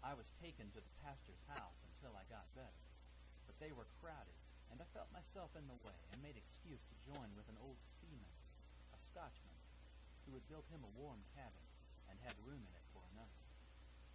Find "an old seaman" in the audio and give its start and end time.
7.52-8.32